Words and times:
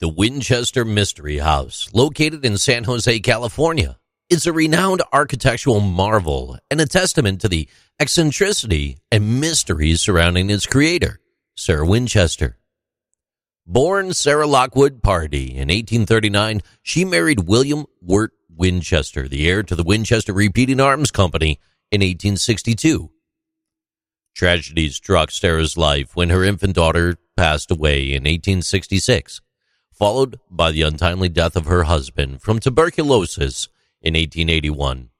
The 0.00 0.08
Winchester 0.08 0.84
Mystery 0.84 1.38
House, 1.38 1.88
located 1.92 2.44
in 2.44 2.56
San 2.56 2.84
Jose, 2.84 3.18
California, 3.18 3.98
is 4.30 4.46
a 4.46 4.52
renowned 4.52 5.02
architectural 5.12 5.80
marvel 5.80 6.56
and 6.70 6.80
a 6.80 6.86
testament 6.86 7.40
to 7.40 7.48
the 7.48 7.68
eccentricity 7.98 8.98
and 9.10 9.40
mystery 9.40 9.96
surrounding 9.96 10.50
its 10.50 10.66
creator, 10.66 11.18
Sarah 11.56 11.84
Winchester. 11.84 12.58
Born 13.66 14.14
Sarah 14.14 14.46
Lockwood 14.46 15.02
Pardee 15.02 15.50
in 15.50 15.66
1839, 15.66 16.60
she 16.80 17.04
married 17.04 17.48
William 17.48 17.84
Wirt 18.00 18.30
Winchester, 18.48 19.26
the 19.26 19.48
heir 19.48 19.64
to 19.64 19.74
the 19.74 19.82
Winchester 19.82 20.32
Repeating 20.32 20.78
Arms 20.78 21.10
Company, 21.10 21.58
in 21.90 22.02
1862. 22.02 23.10
Tragedy 24.36 24.90
struck 24.90 25.32
Sarah's 25.32 25.76
life 25.76 26.14
when 26.14 26.30
her 26.30 26.44
infant 26.44 26.76
daughter 26.76 27.16
passed 27.36 27.72
away 27.72 28.12
in 28.12 28.22
1866 28.22 29.40
followed 29.98 30.38
by 30.50 30.70
the 30.70 30.82
untimely 30.82 31.28
death 31.28 31.56
of 31.56 31.66
her 31.66 31.84
husband 31.84 32.40
from 32.40 32.60
tuberculosis 32.60 33.68
in 34.00 34.14
1881. 34.14 35.10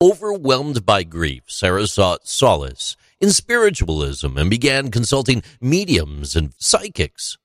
Overwhelmed 0.00 0.84
by 0.84 1.02
grief, 1.02 1.44
Sarah 1.46 1.86
sought 1.86 2.26
solace 2.26 2.96
in 3.20 3.30
spiritualism 3.30 4.36
and 4.36 4.50
began 4.50 4.90
consulting 4.90 5.42
mediums 5.60 6.34
and 6.34 6.52
psychics. 6.58 7.38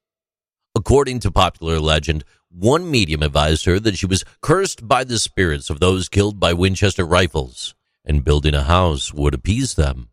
According 0.75 1.19
to 1.21 1.31
popular 1.31 1.79
legend, 1.79 2.23
one 2.49 2.89
medium 2.89 3.21
advised 3.21 3.65
her 3.65 3.79
that 3.79 3.97
she 3.97 4.05
was 4.05 4.25
cursed 4.41 4.87
by 4.87 5.03
the 5.03 5.19
spirits 5.19 5.69
of 5.69 5.79
those 5.79 6.09
killed 6.09 6.39
by 6.39 6.53
Winchester 6.53 7.05
rifles, 7.05 7.75
and 8.03 8.25
building 8.25 8.55
a 8.55 8.63
house 8.63 9.13
would 9.13 9.33
appease 9.33 9.75
them. 9.75 10.09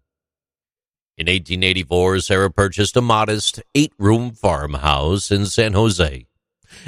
In 1.19 1.29
1884, 1.29 2.21
Sarah 2.21 2.51
purchased 2.51 2.95
a 2.95 3.01
modest 3.01 3.63
eight 3.75 3.95
room 3.99 4.33
farmhouse 4.33 5.31
in 5.31 5.47
San 5.47 5.73
Jose 5.73 6.27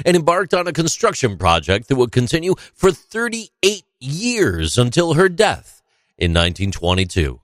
and 0.05 0.15
embarked 0.15 0.53
on 0.53 0.67
a 0.67 0.71
construction 0.71 1.35
project 1.35 1.87
that 1.87 1.95
would 1.95 2.11
continue 2.11 2.53
for 2.75 2.91
38 2.91 3.85
years 3.99 4.77
until 4.77 5.15
her 5.15 5.29
death 5.29 5.81
in 6.15 6.31
1922. 6.31 7.41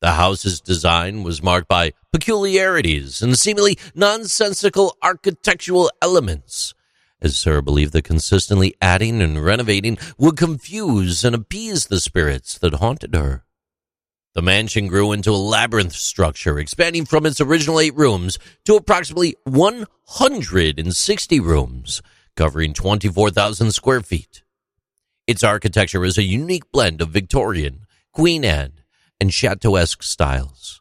The 0.00 0.12
house's 0.12 0.60
design 0.60 1.22
was 1.22 1.42
marked 1.42 1.68
by 1.68 1.94
peculiarities 2.12 3.22
and 3.22 3.38
seemingly 3.38 3.78
nonsensical 3.94 4.98
architectural 5.02 5.90
elements, 6.02 6.74
as 7.22 7.38
Sarah 7.38 7.62
believed 7.62 7.94
that 7.94 8.04
consistently 8.04 8.74
adding 8.82 9.22
and 9.22 9.42
renovating 9.42 9.96
would 10.18 10.36
confuse 10.36 11.24
and 11.24 11.34
appease 11.34 11.86
the 11.86 11.98
spirits 11.98 12.58
that 12.58 12.74
haunted 12.74 13.14
her. 13.14 13.46
The 14.34 14.42
mansion 14.42 14.86
grew 14.86 15.12
into 15.12 15.30
a 15.30 15.36
labyrinth 15.36 15.92
structure, 15.92 16.58
expanding 16.58 17.04
from 17.04 17.26
its 17.26 17.40
original 17.40 17.78
eight 17.78 17.94
rooms 17.94 18.38
to 18.64 18.76
approximately 18.76 19.36
160 19.44 21.40
rooms, 21.40 22.00
covering 22.34 22.72
24,000 22.72 23.72
square 23.72 24.00
feet. 24.00 24.42
Its 25.26 25.44
architecture 25.44 26.02
is 26.02 26.16
a 26.16 26.22
unique 26.22 26.70
blend 26.72 27.02
of 27.02 27.10
Victorian, 27.10 27.86
Queen 28.14 28.42
Anne, 28.42 28.72
and 29.20 29.34
Chateauesque 29.34 30.02
styles. 30.02 30.80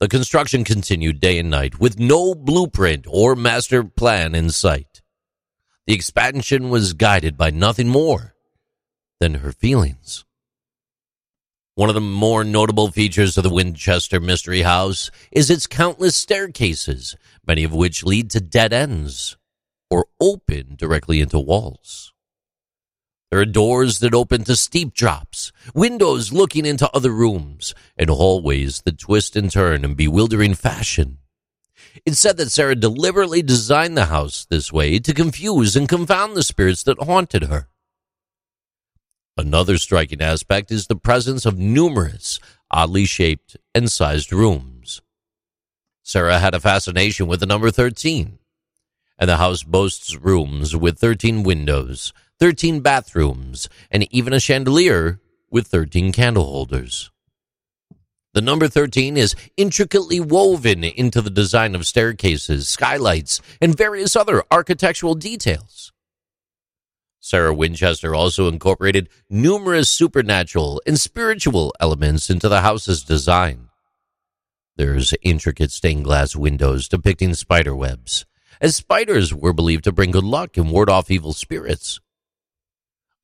The 0.00 0.08
construction 0.08 0.64
continued 0.64 1.20
day 1.20 1.38
and 1.38 1.50
night 1.50 1.78
with 1.78 1.98
no 1.98 2.34
blueprint 2.34 3.06
or 3.06 3.36
master 3.36 3.84
plan 3.84 4.34
in 4.34 4.48
sight. 4.48 5.02
The 5.86 5.92
expansion 5.92 6.70
was 6.70 6.94
guided 6.94 7.36
by 7.36 7.50
nothing 7.50 7.88
more 7.88 8.34
than 9.20 9.34
her 9.34 9.52
feelings. 9.52 10.24
One 11.76 11.88
of 11.88 11.96
the 11.96 12.00
more 12.00 12.44
notable 12.44 12.92
features 12.92 13.36
of 13.36 13.42
the 13.42 13.50
Winchester 13.50 14.20
Mystery 14.20 14.62
House 14.62 15.10
is 15.32 15.50
its 15.50 15.66
countless 15.66 16.14
staircases, 16.14 17.16
many 17.44 17.64
of 17.64 17.72
which 17.72 18.04
lead 18.04 18.30
to 18.30 18.40
dead 18.40 18.72
ends 18.72 19.36
or 19.90 20.06
open 20.20 20.76
directly 20.76 21.20
into 21.20 21.40
walls. 21.40 22.12
There 23.28 23.40
are 23.40 23.44
doors 23.44 23.98
that 23.98 24.14
open 24.14 24.44
to 24.44 24.54
steep 24.54 24.94
drops, 24.94 25.50
windows 25.74 26.32
looking 26.32 26.64
into 26.64 26.88
other 26.94 27.10
rooms, 27.10 27.74
and 27.96 28.08
hallways 28.08 28.82
that 28.82 28.98
twist 29.00 29.34
and 29.34 29.50
turn 29.50 29.84
in 29.84 29.94
bewildering 29.94 30.54
fashion. 30.54 31.18
It's 32.06 32.20
said 32.20 32.36
that 32.36 32.52
Sarah 32.52 32.76
deliberately 32.76 33.42
designed 33.42 33.96
the 33.96 34.06
house 34.06 34.44
this 34.48 34.72
way 34.72 35.00
to 35.00 35.12
confuse 35.12 35.74
and 35.74 35.88
confound 35.88 36.36
the 36.36 36.44
spirits 36.44 36.84
that 36.84 37.02
haunted 37.02 37.44
her. 37.44 37.68
Another 39.36 39.78
striking 39.78 40.20
aspect 40.20 40.70
is 40.70 40.86
the 40.86 40.94
presence 40.94 41.44
of 41.44 41.58
numerous 41.58 42.38
oddly 42.70 43.04
shaped 43.04 43.56
and 43.74 43.90
sized 43.90 44.32
rooms. 44.32 45.02
Sarah 46.04 46.38
had 46.38 46.54
a 46.54 46.60
fascination 46.60 47.26
with 47.26 47.40
the 47.40 47.46
number 47.46 47.72
13, 47.72 48.38
and 49.18 49.30
the 49.30 49.38
house 49.38 49.64
boasts 49.64 50.16
rooms 50.16 50.76
with 50.76 51.00
13 51.00 51.42
windows, 51.42 52.12
13 52.38 52.78
bathrooms, 52.78 53.68
and 53.90 54.06
even 54.12 54.32
a 54.32 54.38
chandelier 54.38 55.20
with 55.50 55.66
13 55.66 56.12
candle 56.12 56.44
holders. 56.44 57.10
The 58.34 58.42
number 58.42 58.68
13 58.68 59.16
is 59.16 59.34
intricately 59.56 60.20
woven 60.20 60.84
into 60.84 61.20
the 61.20 61.30
design 61.30 61.74
of 61.74 61.86
staircases, 61.88 62.68
skylights, 62.68 63.40
and 63.60 63.76
various 63.76 64.14
other 64.14 64.44
architectural 64.50 65.14
details. 65.14 65.92
Sarah 67.34 67.52
Winchester 67.52 68.14
also 68.14 68.46
incorporated 68.46 69.08
numerous 69.28 69.88
supernatural 69.88 70.80
and 70.86 71.00
spiritual 71.00 71.74
elements 71.80 72.30
into 72.30 72.48
the 72.48 72.60
house's 72.60 73.02
design. 73.02 73.70
There's 74.76 75.14
intricate 75.20 75.72
stained 75.72 76.04
glass 76.04 76.36
windows 76.36 76.86
depicting 76.86 77.34
spider 77.34 77.74
webs, 77.74 78.24
as 78.60 78.76
spiders 78.76 79.34
were 79.34 79.52
believed 79.52 79.82
to 79.82 79.90
bring 79.90 80.12
good 80.12 80.22
luck 80.22 80.56
and 80.56 80.70
ward 80.70 80.88
off 80.88 81.10
evil 81.10 81.32
spirits. 81.32 81.98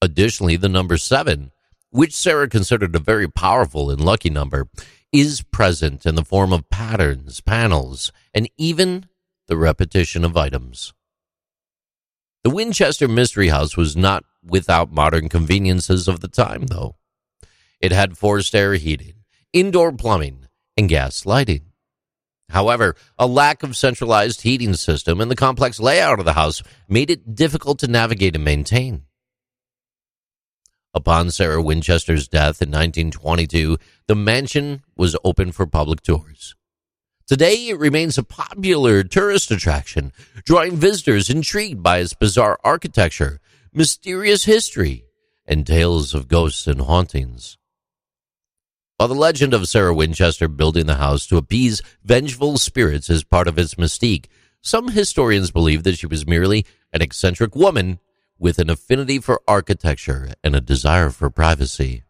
Additionally, 0.03 0.57
the 0.57 0.69
number 0.69 0.97
seven, 0.97 1.53
which 1.91 2.13
Sarah 2.13 2.49
considered 2.49 2.97
a 2.97 2.99
very 2.99 3.31
powerful 3.31 3.93
and 3.93 4.05
lucky 4.05 4.29
number, 4.29 4.67
is 5.13 5.43
present 5.53 6.05
in 6.05 6.17
the 6.17 6.25
form 6.25 6.53
of 6.53 6.69
patterns, 6.69 7.41
panels, 7.41 8.11
and 8.35 8.51
even 8.57 9.07
the 9.47 9.57
repetition 9.57 10.25
of 10.25 10.37
items. 10.37 10.95
The 12.43 12.51
Winchester 12.51 13.07
Mystery 13.07 13.49
House 13.49 13.77
was 13.77 13.95
not 13.95 14.25
without 14.43 14.91
modern 14.91 15.29
conveniences 15.29 16.09
of 16.09 16.21
the 16.21 16.29
time, 16.29 16.69
though. 16.69 16.97
It 17.83 17.93
had 17.93 18.17
forced 18.17 18.55
air 18.55 18.75
heating, 18.75 19.25
indoor 19.53 19.93
plumbing, 19.93 20.47
and 20.75 20.89
gas 20.89 21.27
lighting. 21.27 21.67
However, 22.49 22.97
a 23.19 23.27
lack 23.27 23.63
of 23.63 23.77
centralized 23.77 24.41
heating 24.41 24.73
system 24.73 25.21
and 25.21 25.31
the 25.31 25.37
complex 25.37 25.79
layout 25.79 26.19
of 26.19 26.25
the 26.25 26.33
house 26.33 26.63
made 26.89 27.11
it 27.11 27.35
difficult 27.35 27.79
to 27.81 27.89
navigate 27.89 28.35
and 28.35 28.45
maintain. 28.45 29.05
Upon 30.95 31.31
Sarah 31.31 31.63
Winchester's 31.63 32.27
death 32.27 32.63
in 32.63 32.71
1922, 32.71 33.77
the 34.09 34.15
mansion 34.15 34.83
was 34.97 35.15
open 35.23 35.53
for 35.53 35.67
public 35.67 36.03
tours. 36.03 36.57
Today, 37.31 37.69
it 37.69 37.79
remains 37.79 38.19
a 38.19 38.25
popular 38.25 39.05
tourist 39.05 39.53
attraction, 39.53 40.13
drawing 40.45 40.75
visitors 40.75 41.31
intrigued 41.31 41.81
by 41.81 41.99
its 41.99 42.13
bizarre 42.13 42.59
architecture, 42.65 43.39
mysterious 43.73 44.47
history, 44.47 45.05
and 45.47 45.65
tales 45.65 46.13
of 46.13 46.27
ghosts 46.27 46.67
and 46.67 46.81
hauntings. 46.81 47.57
While 48.97 49.11
the 49.11 49.15
legend 49.15 49.55
of 49.55 49.69
Sarah 49.69 49.95
Winchester 49.95 50.49
building 50.49 50.87
the 50.87 50.97
house 50.97 51.25
to 51.29 51.37
appease 51.37 51.83
vengeful 52.03 52.59
spirits 52.59 53.09
is 53.09 53.23
part 53.23 53.47
of 53.47 53.61
its 53.61 53.77
mystique, 53.77 54.27
some 54.61 54.89
historians 54.89 55.53
believe 55.53 55.85
that 55.85 55.99
she 55.99 56.09
was 56.09 56.27
merely 56.27 56.67
an 56.93 57.01
eccentric 57.01 57.55
woman 57.55 58.01
with 58.41 58.59
an 58.59 58.69
affinity 58.69 59.21
for 59.21 59.41
architecture 59.47 60.33
and 60.43 60.57
a 60.57 60.61
desire 60.61 61.11
for 61.11 61.31
privacy. 61.31 62.03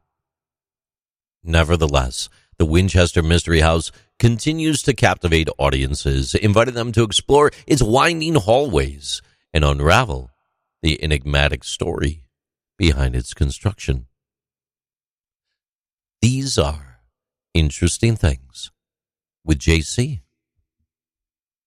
Nevertheless, 1.44 2.30
the 2.60 2.66
Winchester 2.66 3.22
Mystery 3.22 3.60
House 3.60 3.90
continues 4.18 4.82
to 4.82 4.92
captivate 4.92 5.48
audiences, 5.56 6.34
inviting 6.34 6.74
them 6.74 6.92
to 6.92 7.04
explore 7.04 7.50
its 7.66 7.82
winding 7.82 8.34
hallways 8.34 9.22
and 9.54 9.64
unravel 9.64 10.30
the 10.82 11.02
enigmatic 11.02 11.64
story 11.64 12.22
behind 12.76 13.16
its 13.16 13.32
construction. 13.32 14.08
These 16.20 16.58
are 16.58 17.00
interesting 17.54 18.14
things 18.14 18.70
with 19.42 19.58
JC. 19.58 20.20